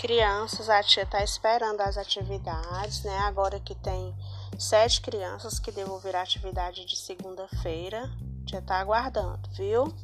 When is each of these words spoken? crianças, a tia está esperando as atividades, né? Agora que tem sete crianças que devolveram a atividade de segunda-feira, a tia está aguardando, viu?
crianças, 0.00 0.70
a 0.70 0.82
tia 0.82 1.02
está 1.02 1.22
esperando 1.22 1.82
as 1.82 1.98
atividades, 1.98 3.04
né? 3.04 3.18
Agora 3.18 3.60
que 3.60 3.74
tem 3.74 4.16
sete 4.58 5.02
crianças 5.02 5.58
que 5.58 5.70
devolveram 5.70 6.20
a 6.20 6.22
atividade 6.22 6.86
de 6.86 6.96
segunda-feira, 6.96 8.04
a 8.04 8.46
tia 8.46 8.60
está 8.60 8.80
aguardando, 8.80 9.46
viu? 9.50 9.94